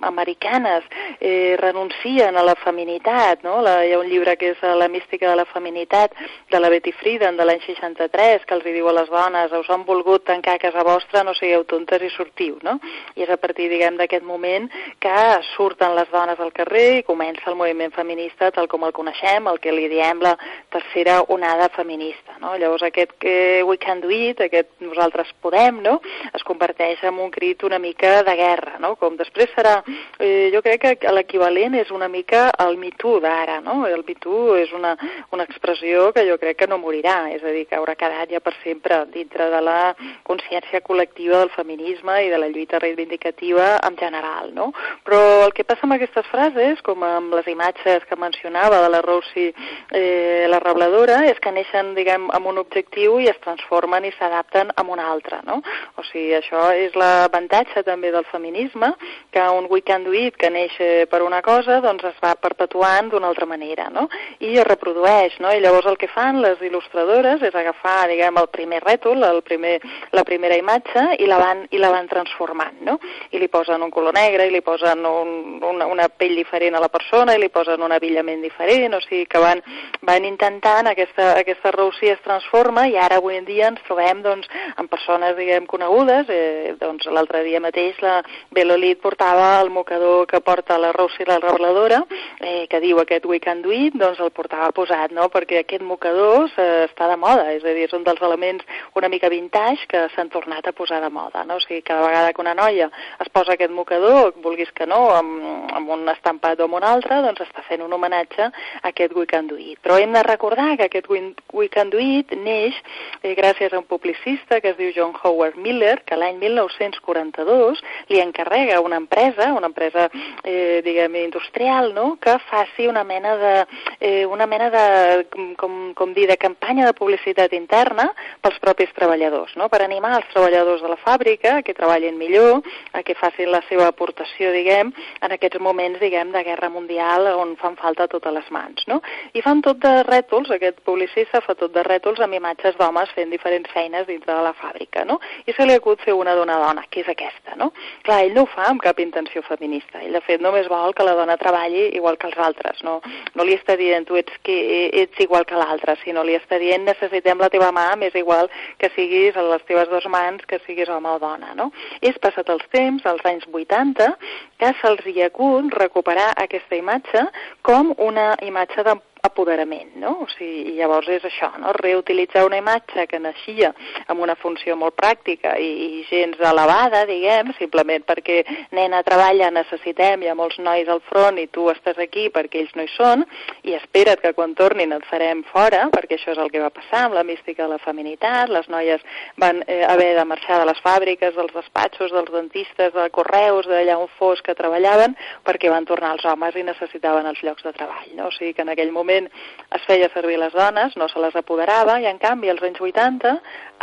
[0.00, 0.84] americanes
[1.20, 3.60] eh, renuncien a la feminitat, no?
[3.64, 6.14] La, hi ha un llibre que és La mística de la feminitat,
[6.50, 9.70] de la Betty Friedan, de l'any 63, que els hi diu a les dones, us
[9.70, 12.78] han volgut tancar a casa vostra, no sigueu tontes i sortiu, no?
[13.16, 14.68] I és a partir, diguem, d'aquest moment
[15.02, 15.16] que
[15.54, 19.60] surten les dones al carrer i comença el moviment feminista tal com el coneixem, el
[19.62, 20.34] que li diem la
[20.72, 22.56] tercera onada feminista, no?
[22.60, 25.98] Llavors aquest que we can do it, aquest nosaltres podem, no?
[26.34, 28.94] Es converteix en un crit una mica de guerra, no?
[29.00, 29.75] Com després serà
[30.18, 33.86] eh, jo crec que l'equivalent és una mica el Too d'ara, no?
[33.86, 34.96] El Too és una,
[35.32, 38.40] una expressió que jo crec que no morirà, és a dir, que haurà quedat ja
[38.40, 39.94] per sempre dintre de la
[40.26, 44.72] consciència col·lectiva del feminisme i de la lluita reivindicativa en general, no?
[45.04, 49.02] Però el que passa amb aquestes frases, com amb les imatges que mencionava de la
[49.04, 49.48] Rosi,
[49.90, 54.72] eh, la rebladora, és que neixen, diguem, amb un objectiu i es transformen i s'adapten
[54.74, 55.60] a un altre, no?
[55.96, 58.92] O sigui, això és l'avantatge també del feminisme,
[59.32, 60.76] que un We Can Do It que neix
[61.10, 64.06] per una cosa, doncs es va perpetuant d'una altra manera, no?
[64.40, 65.52] I es reprodueix, no?
[65.52, 69.76] I llavors el que fan les il·lustradores és agafar, diguem, el primer rètol, el primer,
[70.16, 72.98] la primera imatge, i la van, i la van transformant, no?
[73.32, 75.32] I li posen un color negre, i li posen un,
[75.64, 79.26] una, una pell diferent a la persona, i li posen un avillament diferent, o sigui
[79.30, 79.62] que van,
[80.06, 84.48] van intentant, aquesta, aquesta Roussi es transforma, i ara avui en dia ens trobem, doncs,
[84.76, 88.20] amb persones, diguem, conegudes, eh, doncs l'altre dia mateix la
[88.54, 92.02] Belolit portava el mocador que porta la Rosi la rebladora,
[92.40, 95.82] eh, que diu aquest We Can Do It, doncs el portava posat, no?, perquè aquest
[95.82, 98.64] mocador eh, està de moda, és a dir, és un dels elements
[98.94, 101.56] una mica vintage que s'han tornat a posar de moda, no?
[101.56, 102.90] O sigui, cada vegada que una noia
[103.20, 107.20] es posa aquest mocador, vulguis que no, amb, amb un estampat o amb un altre,
[107.24, 109.80] doncs està fent un homenatge a aquest We Can Do It.
[109.84, 112.76] Però hem de recordar que aquest We Can Do It neix
[113.22, 118.22] eh, gràcies a un publicista que es diu John Howard Miller, que l'any 1942 li
[118.22, 120.08] encarrega una empresa, una empresa,
[120.44, 123.54] eh, diguem, industrial, no?, que faci una mena de,
[124.00, 128.08] eh, una mena de, com, com dir, de campanya de publicitat interna
[128.40, 132.62] pels propis treballadors, no?, per animar els treballadors de la fàbrica a que treballin millor,
[132.92, 137.54] a que facin la seva aportació, diguem, en aquests moments, diguem, de guerra mundial on
[137.60, 139.00] fan falta totes les mans, no?
[139.34, 143.32] I fan tot de rètols, aquest publicista fa tot de rètols amb imatges d'homes fent
[143.32, 145.18] diferents feines dintre de la fàbrica, no?
[145.46, 147.72] I se li acut fer una d'una dona, que és aquesta, no?
[148.06, 150.00] Clar, ell no ho fa amb cap intenció feminista.
[150.02, 152.82] Ell, de fet, només vol que la dona treballi igual que els altres.
[152.86, 152.98] No,
[153.34, 154.56] no li està dient tu ets, que,
[155.02, 158.90] ets igual que l'altre, sinó li està dient necessitem la teva mà, més igual que
[158.94, 161.54] siguis a les teves dues mans, que siguis home o dona.
[161.58, 161.70] No?
[162.00, 164.12] És passat els temps, als anys 80,
[164.60, 167.26] que se'ls hi acut recuperar aquesta imatge
[167.66, 170.14] com una imatge de apoderament, no?
[170.24, 171.74] O sigui, i llavors és això, no?
[171.76, 173.72] Reutilitzar una imatge que naixia
[174.06, 178.42] amb una funció molt pràctica i, i gens elevada, diguem, simplement perquè
[178.76, 182.74] nena treballa, necessitem, hi ha molts nois al front i tu estàs aquí perquè ells
[182.78, 183.24] no hi són,
[183.66, 187.06] i espera't que quan tornin et farem fora, perquè això és el que va passar
[187.06, 189.02] amb la mística de la feminitat, les noies
[189.40, 193.98] van eh, haver de marxar de les fàbriques, dels despatxos, dels dentistes, de correus, d'allà
[194.00, 198.10] on fos que treballaven, perquè van tornar els homes i necessitaven els llocs de treball,
[198.18, 198.28] no?
[198.28, 199.30] O sigui que en aquell moment moment
[199.76, 203.34] es feia servir les dones, no se les apoderava, i en canvi als anys 80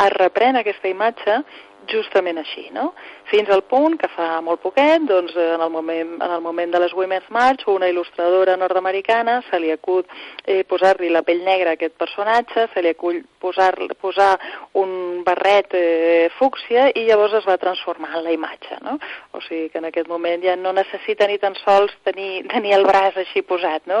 [0.06, 1.42] es reprèn aquesta imatge
[1.90, 2.92] justament així, no?
[3.30, 6.80] Fins al punt que fa molt poquet, doncs, en el moment, en el moment de
[6.82, 10.08] les Women's March, una il·lustradora nord-americana se li acut
[10.44, 14.32] eh, posar-li la pell negra a aquest personatge, se li acull posar, posar
[14.80, 18.98] un barret eh, fúcsia i llavors es va transformar en la imatge, no?
[19.32, 22.86] O sigui que en aquest moment ja no necessita ni tan sols tenir, tenir el
[22.88, 24.00] braç així posat, no?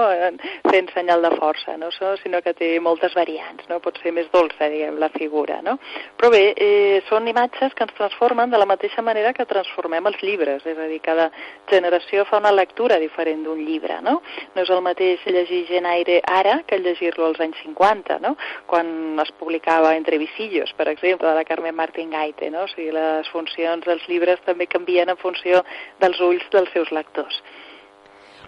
[0.70, 1.90] Fent senyal de força, no?
[2.22, 3.80] Sinó que té moltes variants, no?
[3.84, 5.78] Pot ser més dolça, diguem, la figura, no?
[6.18, 10.20] Però bé, eh, són imatges que ens transformen de la mateixa manera que transformem els
[10.22, 11.30] llibres, és a dir, cada
[11.70, 14.20] generació fa una lectura diferent d'un llibre, no?
[14.54, 18.36] No és el mateix llegir Genaire ara que llegir-lo als anys 50, no?
[18.70, 22.64] Quan es publicava Entre Visillos, per exemple, de la Carmen Martín Gaite, no?
[22.64, 25.64] O sigui, les funcions dels llibres també canvien en funció
[26.00, 27.42] dels ulls dels seus lectors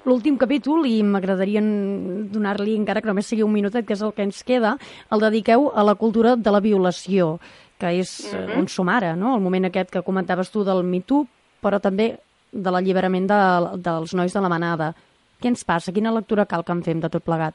[0.06, 4.22] l'últim capítol, i m'agradaria donar-li, encara que només sigui un minutet, que és el que
[4.22, 4.76] ens queda,
[5.10, 7.40] el dediqueu a la cultura de la violació
[7.78, 8.58] que és uh -huh.
[8.58, 9.34] on som ara, no?
[9.36, 11.26] el moment aquest que comentaves tu del Me Too,
[11.62, 12.18] però també
[12.52, 14.94] de l'alliberament de, dels nois de la manada.
[15.40, 15.92] Què ens passa?
[15.92, 17.54] Quina lectura cal que en fem de tot plegat?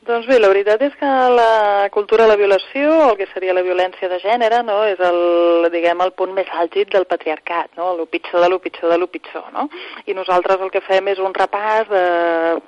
[0.00, 3.60] Doncs bé, la veritat és que la cultura de la violació, el que seria la
[3.60, 8.06] violència de gènere, no, és el, diguem, el punt més àlgid del patriarcat, no, el
[8.08, 9.66] pitjor de lo pitjor de lo pitjor, no?
[10.08, 12.04] I nosaltres el que fem és un repàs de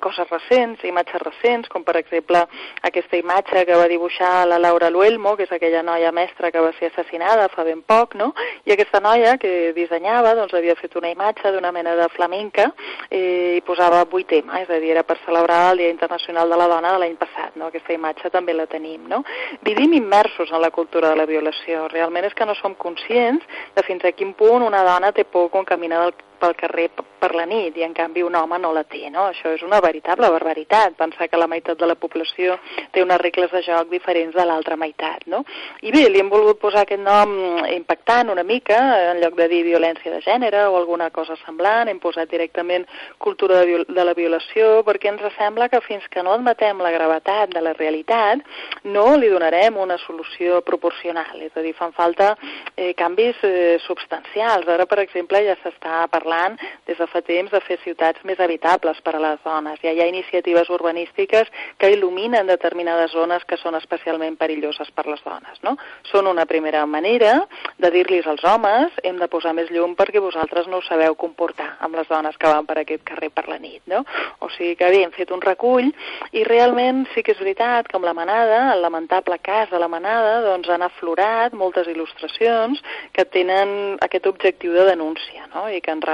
[0.04, 2.42] coses recents, imatges recents, com per exemple
[2.84, 6.74] aquesta imatge que va dibuixar la Laura Luelmo, que és aquella noia mestra que va
[6.76, 8.34] ser assassinada fa ben poc, no?
[8.68, 12.68] I aquesta noia que dissenyava, doncs havia fet una imatge d'una mena de flamenca
[13.08, 16.60] eh, i posava vuit temes, és a dir, era per celebrar el Dia Internacional de
[16.60, 17.70] la Dona de l'any passat, no?
[17.70, 19.06] aquesta imatge també la tenim.
[19.10, 19.22] No?
[19.66, 23.86] Vivim immersos en la cultura de la violació, realment és que no som conscients de
[23.86, 26.88] fins a quin punt una dona té por quan camina del pel carrer
[27.22, 29.28] per la nit i en canvi un home no la té, no?
[29.30, 32.56] Això és una veritable barbaritat, pensar que la meitat de la població
[32.90, 35.44] té unes regles de joc diferents de l'altra meitat, no?
[35.86, 37.36] I bé, li hem volgut posar aquest nom
[37.70, 38.78] impactant una mica,
[39.12, 42.88] en lloc de dir violència de gènere o alguna cosa semblant, hem posat directament
[43.22, 46.90] cultura de, viol de la violació perquè ens sembla que fins que no admetem la
[46.94, 48.42] gravetat de la realitat
[48.82, 52.32] no li donarem una solució proporcional, és a dir, fan falta
[52.74, 54.66] eh, canvis eh, substancials.
[54.66, 58.40] Ara, per exemple, ja s'està parlant parlant des de fa temps de fer ciutats més
[58.40, 59.78] habitables per a les dones.
[59.82, 65.22] Ja hi ha iniciatives urbanístiques que il·luminen determinades zones que són especialment perilloses per les
[65.24, 65.60] dones.
[65.62, 65.76] No?
[66.10, 67.46] Són una primera manera
[67.78, 71.76] de dir-los als homes hem de posar més llum perquè vosaltres no us sabeu comportar
[71.80, 73.82] amb les dones que van per aquest carrer per la nit.
[73.86, 74.04] No?
[74.40, 75.90] O sigui que bé, hem fet un recull
[76.32, 79.90] i realment sí que és veritat que amb la manada, el lamentable cas de la
[79.92, 85.68] manada, doncs han aflorat moltes il·lustracions que tenen aquest objectiu de denúncia no?
[85.70, 86.04] i que ens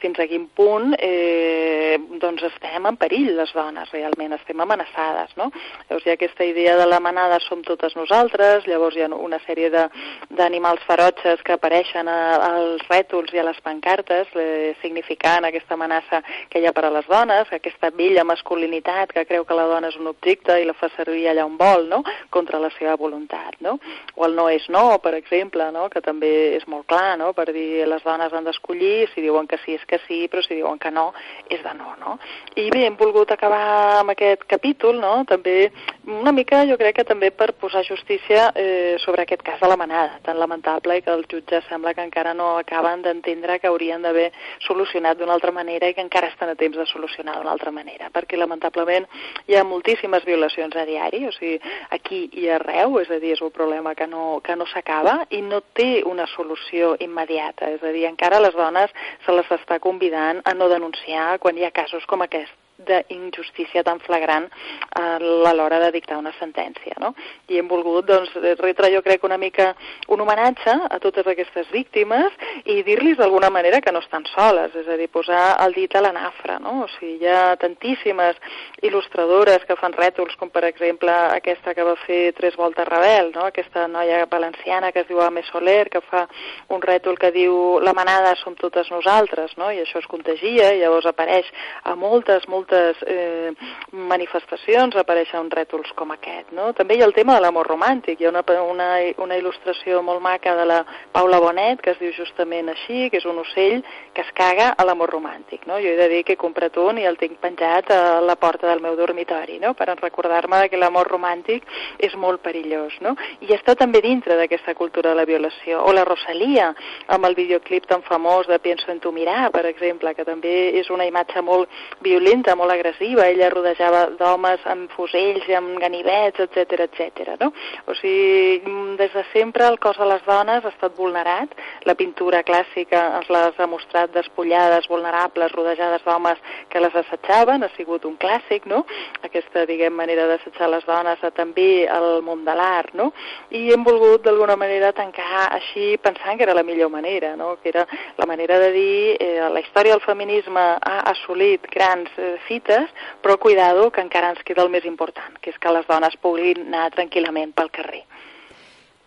[0.00, 5.50] fins a quin punt eh, doncs estem en perill les dones, realment, estem amenaçades, no?
[5.88, 9.40] Llavors hi ha aquesta idea de la manada som totes nosaltres, llavors hi ha una
[9.46, 12.18] sèrie d'animals ferotges que apareixen a,
[12.50, 16.92] als rètols i a les pancartes, eh, significant aquesta amenaça que hi ha per a
[16.94, 20.76] les dones, aquesta vella masculinitat que creu que la dona és un objecte i la
[20.76, 23.78] fa servir allà on vol, no?, contra la seva voluntat, no?
[24.16, 27.50] O el no és no, per exemple, no?, que també és molt clar, no?, per
[27.54, 30.78] dir les dones han d'escollir si diuen que sí és que sí, però si diuen
[30.78, 31.10] que no
[31.48, 32.18] és de no, no?
[32.56, 35.70] I bé, hem volgut acabar amb aquest capítol, no?, també
[36.10, 39.76] una mica jo crec que també per posar justícia eh, sobre aquest cas de la
[39.76, 44.02] manada, tan lamentable i que els jutges sembla que encara no acaben d'entendre que haurien
[44.02, 44.30] d'haver
[44.66, 48.10] solucionat d'una altra manera i que encara estan a temps de solucionar d'una altra manera,
[48.12, 49.06] perquè lamentablement
[49.46, 53.42] hi ha moltíssimes violacions a diari, o sigui, aquí i arreu, és a dir, és
[53.44, 57.92] un problema que no, que no s'acaba i no té una solució immediata, és a
[57.94, 58.92] dir, encara les dones
[59.26, 64.00] se les està convidant a no denunciar quan hi ha casos com aquest d'injustícia tan
[64.04, 64.48] flagrant
[64.96, 66.96] a l'hora de dictar una sentència.
[67.00, 67.14] No?
[67.48, 69.74] I hem volgut doncs, retre, jo crec, una mica
[70.08, 74.88] un homenatge a totes aquestes víctimes i dir-los d'alguna manera que no estan soles, és
[74.88, 76.58] a dir, posar el dit a la nafra.
[76.62, 76.84] No?
[76.84, 78.38] O sigui, hi ha tantíssimes
[78.82, 83.46] il·lustradores que fan rètols, com per exemple aquesta que va fer Tres Voltes Rebel, no?
[83.48, 86.26] aquesta noia valenciana que es diu Ame Soler, que fa
[86.70, 89.70] un rètol que diu la manada som totes nosaltres, no?
[89.72, 91.48] i això es contagia, i llavors apareix
[91.84, 93.52] a moltes, moltes eh,
[93.92, 96.52] manifestacions apareixen rètols com aquest.
[96.56, 96.70] No?
[96.76, 98.88] També hi ha el tema de l'amor romàntic, hi ha una, una,
[99.22, 100.80] una il·lustració molt maca de la
[101.12, 103.80] Paula Bonet, que es diu justament així, que és un ocell
[104.14, 105.66] que es caga a l'amor romàntic.
[105.66, 105.78] No?
[105.82, 108.68] Jo he de dir que he comprat un i el tinc penjat a la porta
[108.68, 109.74] del meu dormitori, no?
[109.74, 111.66] per recordar-me que l'amor romàntic
[111.98, 112.96] és molt perillós.
[113.04, 113.16] No?
[113.40, 115.82] I està també dintre d'aquesta cultura de la violació.
[115.84, 116.70] O la Rosalia,
[117.08, 120.90] amb el videoclip tan famós de Pienso en tu mirar, per exemple, que també és
[120.90, 121.70] una imatge molt
[122.04, 127.34] violenta, molt agressiva, ella rodejava d'homes amb fusells, amb ganivets, etc etc.
[127.40, 127.50] no?
[127.88, 131.54] O sigui, des de sempre el cos de les dones ha estat vulnerat,
[131.88, 137.70] la pintura clàssica es les ha mostrat despullades, vulnerables, rodejades d'homes que les assetjaven, ha
[137.76, 138.84] sigut un clàssic, no?
[139.26, 143.10] Aquesta, diguem, manera d'assetjar les dones a també el món de l'art, no?
[143.50, 147.56] I hem volgut d'alguna manera tancar així pensant que era la millor manera, no?
[147.62, 147.86] Que era
[148.18, 152.90] la manera de dir eh, la història del feminisme ha assolit grans eh, fites,
[153.22, 156.66] però cuidado que encara ens queda el més important, que és que les dones puguin
[156.66, 158.02] anar tranquil·lament pel carrer.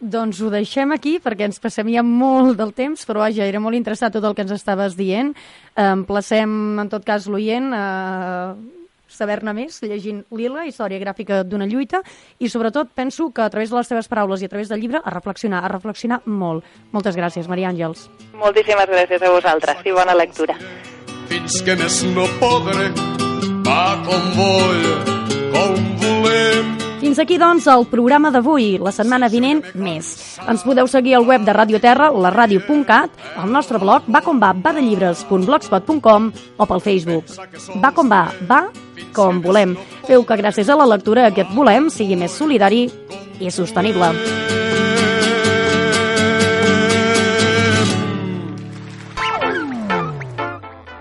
[0.04, 4.12] Doncs ho deixem aquí perquè ens passem molt del temps, però vaja, era molt interessant
[4.12, 5.32] tot el que ens estaves dient.
[5.80, 7.86] Emplacem, en tot cas, l'oient a
[9.14, 12.02] saber-ne més llegint Lila, història gràfica d'una lluita,
[12.40, 15.00] i sobretot penso que a través de les teves paraules i a través del llibre
[15.04, 16.66] a reflexionar, a reflexionar molt.
[16.92, 18.10] Moltes gràcies, Maria Àngels.
[18.34, 20.58] Moltíssimes gràcies a vosaltres i bona lectura.
[21.30, 22.90] Fins que més no podré,
[23.74, 24.86] va com vull,
[25.54, 26.70] com volem.
[27.02, 28.78] Fins aquí, doncs, el programa d'avui.
[28.84, 30.14] La setmana vinent, més.
[30.50, 34.40] Ens podeu seguir al web de Radio Terra, la radio.cat, al nostre blog va com
[34.42, 37.34] va, va de llibres.blogspot.com o pel Facebook.
[37.84, 38.66] Va com va, va
[39.14, 39.78] com volem.
[40.08, 42.86] Feu que gràcies a la lectura aquest volem sigui més solidari
[43.42, 44.14] i sostenible.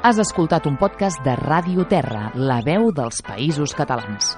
[0.02, 4.32] Has escoltat un podcast de Ràdio Terra, la veu dels països catalans.